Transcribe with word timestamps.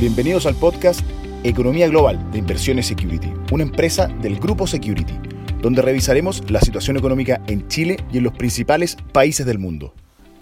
Bienvenidos 0.00 0.46
al 0.46 0.54
podcast 0.54 1.02
Economía 1.44 1.86
Global 1.86 2.18
de 2.32 2.38
Inversiones 2.38 2.86
Security, 2.86 3.30
una 3.52 3.62
empresa 3.62 4.06
del 4.06 4.40
Grupo 4.40 4.66
Security, 4.66 5.12
donde 5.60 5.82
revisaremos 5.82 6.50
la 6.50 6.60
situación 6.60 6.96
económica 6.96 7.42
en 7.46 7.68
Chile 7.68 7.98
y 8.10 8.18
en 8.18 8.24
los 8.24 8.32
principales 8.32 8.96
países 9.12 9.44
del 9.44 9.58
mundo. 9.58 9.92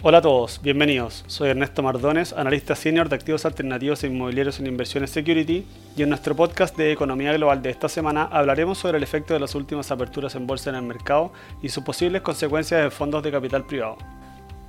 Hola 0.00 0.18
a 0.18 0.22
todos, 0.22 0.60
bienvenidos. 0.62 1.24
Soy 1.26 1.50
Ernesto 1.50 1.82
Mardones, 1.82 2.32
analista 2.32 2.76
senior 2.76 3.08
de 3.08 3.16
activos 3.16 3.44
alternativos 3.44 4.04
e 4.04 4.06
inmobiliarios 4.06 4.60
en 4.60 4.68
Inversiones 4.68 5.10
Security, 5.10 5.66
y 5.96 6.02
en 6.02 6.08
nuestro 6.08 6.36
podcast 6.36 6.76
de 6.76 6.92
Economía 6.92 7.32
Global 7.32 7.62
de 7.62 7.70
esta 7.70 7.88
semana 7.88 8.28
hablaremos 8.30 8.78
sobre 8.78 8.98
el 8.98 9.02
efecto 9.02 9.34
de 9.34 9.40
las 9.40 9.56
últimas 9.56 9.90
aperturas 9.90 10.36
en 10.36 10.46
bolsa 10.46 10.70
en 10.70 10.76
el 10.76 10.82
mercado 10.82 11.32
y 11.62 11.68
sus 11.68 11.82
posibles 11.82 12.22
consecuencias 12.22 12.84
en 12.84 12.92
fondos 12.92 13.24
de 13.24 13.32
capital 13.32 13.66
privado. 13.66 13.98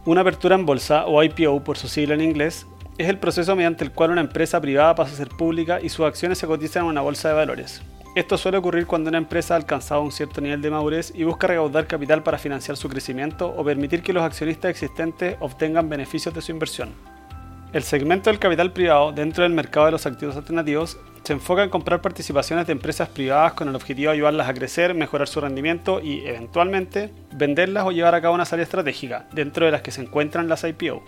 Una 0.06 0.22
apertura 0.22 0.56
en 0.56 0.66
bolsa, 0.66 1.06
o 1.06 1.24
IPO 1.24 1.64
por 1.64 1.78
su 1.78 1.88
sigla 1.88 2.16
en 2.16 2.22
inglés, 2.22 2.66
es 2.98 3.10
el 3.10 3.18
proceso 3.18 3.56
mediante 3.56 3.84
el 3.84 3.92
cual 3.92 4.12
una 4.12 4.22
empresa 4.22 4.62
privada 4.62 4.96
pasa 4.96 5.14
a 5.14 5.18
ser 5.18 5.30
pública 5.30 5.80
y 5.82 5.90
sus 5.90 6.06
acciones 6.06 6.38
se 6.38 6.48
cotizan 6.48 6.84
en 6.84 6.90
una 6.90 7.02
bolsa 7.02 7.30
de 7.30 7.36
valores. 7.36 7.82
Esto 8.16 8.38
suele 8.38 8.60
ocurrir 8.60 8.86
cuando 8.86 9.10
una 9.10 9.18
empresa 9.18 9.56
ha 9.56 9.58
alcanzado 9.58 10.04
un 10.04 10.12
cierto 10.12 10.40
nivel 10.40 10.62
de 10.62 10.70
madurez 10.70 11.12
y 11.16 11.24
busca 11.24 11.48
recaudar 11.48 11.88
capital 11.88 12.22
para 12.22 12.38
financiar 12.38 12.78
su 12.78 12.88
crecimiento 12.88 13.48
o 13.58 13.64
permitir 13.64 14.04
que 14.04 14.14
los 14.14 14.24
accionistas 14.24 14.70
existentes 14.70 15.36
obtengan 15.40 15.90
beneficios 15.90 16.34
de 16.34 16.42
su 16.42 16.52
inversión. 16.52 16.92
El 17.74 17.82
segmento 17.82 18.30
del 18.30 18.38
capital 18.38 18.72
privado 18.72 19.12
dentro 19.12 19.42
del 19.42 19.54
mercado 19.54 19.88
de 19.88 19.94
los 19.94 20.06
activos 20.06 20.38
alternativos 20.38 21.00
se 21.24 21.34
enfoca 21.34 21.64
en 21.64 21.72
comprar 21.72 22.02
participaciones 22.02 22.68
de 22.68 22.74
empresas 22.74 23.10
privadas 23.10 23.54
con 23.54 23.68
el 23.68 23.76
objetivo 23.76 24.12
de 24.12 24.18
ayudarlas 24.18 24.48
a 24.48 24.54
crecer, 24.54 24.94
mejorar 24.94 25.28
su 25.28 25.42
rendimiento 25.42 26.00
y, 26.00 26.20
eventualmente, 26.28 27.10
venderlas 27.32 27.86
o 27.86 27.92
llevar 27.92 28.14
a 28.14 28.22
cabo 28.22 28.36
una 28.36 28.46
salida 28.46 28.66
estratégica, 28.66 29.26
dentro 29.32 29.66
de 29.66 29.72
las 29.72 29.82
que 29.82 29.92
se 29.92 30.02
encuentran 30.02 30.48
las 30.48 30.64
IPO. 30.64 31.04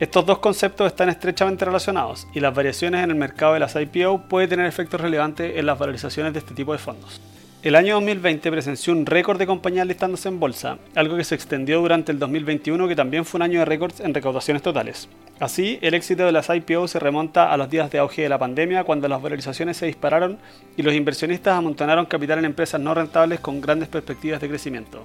Estos 0.00 0.24
dos 0.24 0.38
conceptos 0.38 0.86
están 0.86 1.08
estrechamente 1.08 1.64
relacionados 1.64 2.28
y 2.32 2.38
las 2.38 2.54
variaciones 2.54 3.02
en 3.02 3.10
el 3.10 3.16
mercado 3.16 3.54
de 3.54 3.58
las 3.58 3.74
IPO 3.74 4.28
pueden 4.28 4.48
tener 4.48 4.66
efectos 4.66 5.00
relevantes 5.00 5.56
en 5.56 5.66
las 5.66 5.76
valorizaciones 5.76 6.32
de 6.32 6.38
este 6.38 6.54
tipo 6.54 6.70
de 6.70 6.78
fondos. 6.78 7.20
El 7.64 7.74
año 7.74 7.94
2020 7.94 8.48
presenció 8.52 8.92
un 8.92 9.06
récord 9.06 9.40
de 9.40 9.48
compañías 9.48 9.88
listándose 9.88 10.28
en 10.28 10.38
bolsa, 10.38 10.78
algo 10.94 11.16
que 11.16 11.24
se 11.24 11.34
extendió 11.34 11.80
durante 11.80 12.12
el 12.12 12.20
2021 12.20 12.86
que 12.86 12.94
también 12.94 13.24
fue 13.24 13.38
un 13.38 13.42
año 13.42 13.58
de 13.58 13.64
récords 13.64 13.98
en 13.98 14.14
recaudaciones 14.14 14.62
totales. 14.62 15.08
Así, 15.40 15.80
el 15.82 15.94
éxito 15.94 16.24
de 16.24 16.30
las 16.30 16.48
IPO 16.48 16.86
se 16.86 17.00
remonta 17.00 17.52
a 17.52 17.56
los 17.56 17.68
días 17.68 17.90
de 17.90 17.98
auge 17.98 18.22
de 18.22 18.28
la 18.28 18.38
pandemia 18.38 18.84
cuando 18.84 19.08
las 19.08 19.20
valorizaciones 19.20 19.78
se 19.78 19.86
dispararon 19.86 20.38
y 20.76 20.82
los 20.82 20.94
inversionistas 20.94 21.58
amontonaron 21.58 22.06
capital 22.06 22.38
en 22.38 22.44
empresas 22.44 22.80
no 22.80 22.94
rentables 22.94 23.40
con 23.40 23.60
grandes 23.60 23.88
perspectivas 23.88 24.40
de 24.40 24.48
crecimiento. 24.48 25.04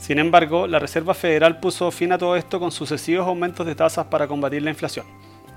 Sin 0.00 0.18
embargo, 0.18 0.66
la 0.66 0.78
Reserva 0.78 1.12
Federal 1.12 1.60
puso 1.60 1.90
fin 1.90 2.10
a 2.10 2.16
todo 2.16 2.34
esto 2.34 2.58
con 2.58 2.72
sucesivos 2.72 3.28
aumentos 3.28 3.66
de 3.66 3.74
tasas 3.74 4.06
para 4.06 4.26
combatir 4.26 4.62
la 4.62 4.70
inflación. 4.70 5.04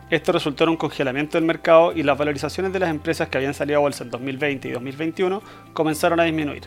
Esto 0.10 0.34
resultó 0.34 0.66
en 0.66 0.72
un 0.72 0.78
congelamiento 0.78 1.38
del 1.38 1.46
mercado 1.46 1.94
y 1.94 2.04
las 2.04 2.18
valorizaciones 2.18 2.74
de 2.74 2.80
las 2.80 2.90
empresas 2.90 3.30
que 3.30 3.38
habían 3.38 3.54
salido 3.54 3.80
a 3.80 3.82
bolsa 3.82 4.04
en 4.04 4.12
2020 4.12 4.68
y 4.68 4.72
2021 4.72 5.42
comenzaron 5.72 6.20
a 6.20 6.26
disminuir. 6.26 6.64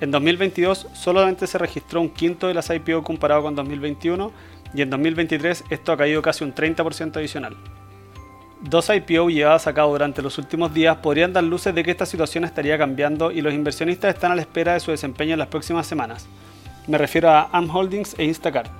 En 0.00 0.12
2022 0.12 0.86
solamente 0.94 1.48
se 1.48 1.58
registró 1.58 2.00
un 2.00 2.08
quinto 2.10 2.46
de 2.46 2.54
las 2.54 2.70
IPO 2.70 3.02
comparado 3.02 3.42
con 3.42 3.56
2021 3.56 4.30
y 4.72 4.82
en 4.82 4.88
2023 4.88 5.64
esto 5.70 5.90
ha 5.90 5.96
caído 5.96 6.22
casi 6.22 6.44
un 6.44 6.54
30% 6.54 7.16
adicional. 7.16 7.56
Dos 8.62 8.90
IPO 8.90 9.28
llevadas 9.28 9.66
a 9.66 9.74
cabo 9.74 9.90
durante 9.90 10.22
los 10.22 10.38
últimos 10.38 10.72
días 10.72 10.96
podrían 10.98 11.32
dar 11.32 11.42
luces 11.42 11.74
de 11.74 11.82
que 11.82 11.90
esta 11.90 12.06
situación 12.06 12.44
estaría 12.44 12.78
cambiando 12.78 13.32
y 13.32 13.40
los 13.40 13.52
inversionistas 13.52 14.14
están 14.14 14.30
a 14.30 14.36
la 14.36 14.42
espera 14.42 14.74
de 14.74 14.80
su 14.80 14.92
desempeño 14.92 15.32
en 15.32 15.40
las 15.40 15.48
próximas 15.48 15.84
semanas. 15.84 16.28
Me 16.88 16.96
refiero 16.96 17.28
a 17.28 17.50
AM 17.52 17.68
Holdings 17.68 18.18
e 18.18 18.24
Instacart. 18.24 18.70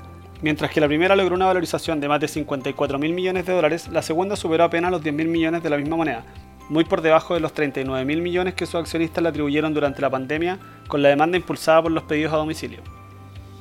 Mientras 0.41 0.71
que 0.71 0.81
la 0.81 0.87
primera 0.87 1.15
logró 1.15 1.35
una 1.35 1.45
valorización 1.45 2.01
de 2.01 2.09
más 2.09 2.19
de 2.21 2.27
54 2.27 2.99
mil 2.99 3.13
millones 3.13 3.45
de 3.45 3.53
dólares, 3.53 3.87
la 3.89 4.01
segunda 4.01 4.35
superó 4.35 4.65
apenas 4.65 4.91
los 4.91 5.03
10 5.03 5.15
mil 5.15 5.29
millones 5.29 5.63
de 5.63 5.69
la 5.69 5.77
misma 5.77 5.97
moneda, 5.97 6.25
muy 6.71 6.85
por 6.85 7.03
debajo 7.03 7.35
de 7.35 7.41
los 7.41 7.53
39 7.53 8.07
mil 8.07 8.23
millones 8.23 8.55
que 8.55 8.65
sus 8.65 8.77
accionistas 8.77 9.23
le 9.23 9.29
atribuyeron 9.29 9.75
durante 9.75 10.01
la 10.01 10.09
pandemia 10.09 10.59
con 10.89 11.03
la 11.03 11.11
demanda 11.11 11.37
impulsada 11.37 11.83
por 11.83 11.93
los 11.93 12.05
pedidos 12.05 12.33
a 12.33 12.39
domicilio. 12.39 12.81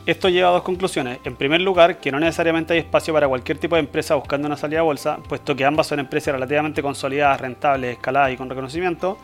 Esto 0.06 0.30
lleva 0.30 0.48
a 0.48 0.54
dos 0.54 0.64
conclusiones. 0.64 1.20
En 1.26 1.36
primer 1.36 1.60
lugar, 1.60 1.98
que 1.98 2.10
no 2.14 2.18
necesariamente 2.18 2.72
hay 2.72 2.80
espacio 2.80 3.14
para 3.14 3.28
cualquier 3.28 3.58
tipo 3.58 3.76
de 3.76 3.82
empresa 3.82 4.16
buscando 4.16 4.48
una 4.48 4.56
salida 4.56 4.80
a 4.80 4.84
bolsa, 4.84 5.18
puesto 5.28 5.58
que 5.58 5.66
ambas 5.66 5.88
son 5.88 6.00
empresas 6.00 6.34
relativamente 6.34 6.82
consolidadas, 6.82 7.42
rentables, 7.42 7.98
escaladas 7.98 8.32
y 8.32 8.38
con 8.38 8.50
reconocimiento. 8.50 9.18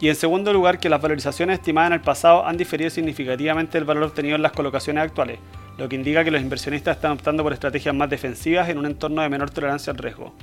Y 0.00 0.08
en 0.08 0.14
segundo 0.14 0.52
lugar, 0.52 0.78
que 0.78 0.88
las 0.88 1.00
valorizaciones 1.00 1.58
estimadas 1.58 1.88
en 1.88 1.94
el 1.94 2.00
pasado 2.02 2.46
han 2.46 2.56
diferido 2.56 2.90
significativamente 2.90 3.78
del 3.78 3.86
valor 3.86 4.04
obtenido 4.04 4.36
en 4.36 4.42
las 4.42 4.52
colocaciones 4.52 5.02
actuales, 5.02 5.38
lo 5.78 5.88
que 5.88 5.96
indica 5.96 6.22
que 6.22 6.30
los 6.30 6.42
inversionistas 6.42 6.96
están 6.96 7.12
optando 7.12 7.42
por 7.42 7.52
estrategias 7.52 7.94
más 7.94 8.10
defensivas 8.10 8.68
en 8.68 8.78
un 8.78 8.86
entorno 8.86 9.22
de 9.22 9.28
menor 9.28 9.50
tolerancia 9.50 9.92
al 9.92 9.98
riesgo. 9.98 10.34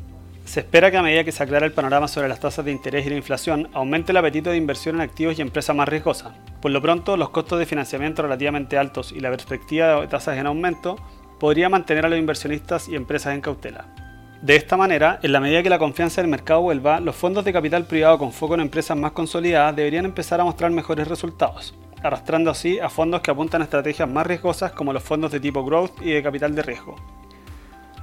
Se 0.46 0.60
espera 0.60 0.92
que 0.92 0.98
a 0.98 1.02
medida 1.02 1.24
que 1.24 1.32
se 1.32 1.42
aclare 1.42 1.66
el 1.66 1.72
panorama 1.72 2.08
sobre 2.08 2.28
las 2.28 2.40
tasas 2.40 2.66
de 2.66 2.72
interés 2.72 3.06
y 3.06 3.10
la 3.10 3.16
inflación, 3.16 3.70
aumente 3.74 4.12
el 4.12 4.18
apetito 4.18 4.50
de 4.50 4.58
inversión 4.58 4.96
en 4.96 5.02
activos 5.02 5.38
y 5.38 5.42
empresas 5.42 5.76
más 5.76 5.88
riesgosas. 5.88 6.34
Por 6.62 6.72
lo 6.72 6.82
pronto, 6.82 7.16
los 7.16 7.30
costos 7.30 7.60
de 7.60 7.66
financiamiento 7.66 8.22
relativamente 8.22 8.78
altos 8.78 9.12
y 9.12 9.20
la 9.20 9.30
perspectiva 9.30 10.02
de 10.02 10.08
tasas 10.08 10.38
en 10.38 10.48
aumento 10.48 10.98
podría 11.40 11.70
mantener 11.70 12.06
a 12.06 12.10
los 12.10 12.20
inversionistas 12.20 12.90
y 12.90 12.96
empresas 12.96 13.34
en 13.34 13.42
cautela. 13.42 14.03
De 14.44 14.58
esta 14.58 14.76
manera, 14.76 15.22
en 15.24 15.32
la 15.32 15.40
medida 15.40 15.64
que 15.64 15.70
la 15.70 15.80
confianza 15.80 16.20
del 16.20 16.30
mercado 16.30 16.60
vuelva, 16.60 17.00
los 17.00 17.16
fondos 17.16 17.46
de 17.46 17.54
capital 17.54 17.86
privado 17.86 18.18
con 18.18 18.34
foco 18.34 18.56
en 18.56 18.60
empresas 18.60 18.98
más 18.98 19.14
consolidadas 19.14 19.74
deberían 19.74 20.04
empezar 20.04 20.42
a 20.42 20.44
mostrar 20.44 20.70
mejores 20.70 21.08
resultados, 21.08 21.74
arrastrando 22.04 22.52
así 22.52 22.78
a 22.78 22.90
fondos 22.90 23.22
que 23.22 23.32
apuntan 23.32 23.62
a 23.62 23.64
estrategias 23.64 24.10
más 24.10 24.28
riesgosas 24.28 24.74
como 24.74 24.92
los 24.92 25.02
fondos 25.02 25.32
de 25.32 25.40
tipo 25.40 25.64
growth 25.64 25.94
y 26.02 26.12
de 26.12 26.22
capital 26.22 26.54
de 26.56 26.62
riesgo. 26.62 26.98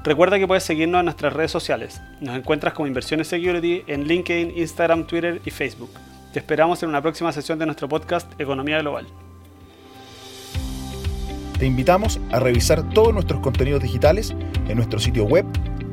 Recuerda 0.02 0.38
que 0.38 0.46
puedes 0.46 0.64
seguirnos 0.64 1.00
en 1.00 1.04
nuestras 1.04 1.34
redes 1.34 1.50
sociales. 1.50 2.00
Nos 2.22 2.34
encuentras 2.34 2.72
como 2.72 2.86
Inversiones 2.86 3.28
Security 3.28 3.84
en 3.86 4.04
LinkedIn, 4.04 4.56
Instagram, 4.56 5.06
Twitter 5.06 5.42
y 5.44 5.50
Facebook. 5.50 5.90
Te 6.32 6.38
esperamos 6.38 6.82
en 6.82 6.88
una 6.88 7.02
próxima 7.02 7.32
sesión 7.32 7.58
de 7.58 7.66
nuestro 7.66 7.86
podcast 7.86 8.32
Economía 8.40 8.78
Global. 8.78 9.06
Te 11.58 11.66
invitamos 11.66 12.18
a 12.32 12.38
revisar 12.38 12.88
todos 12.94 13.12
nuestros 13.12 13.40
contenidos 13.40 13.82
digitales 13.82 14.34
en 14.66 14.76
nuestro 14.78 14.98
sitio 14.98 15.24
web, 15.24 15.44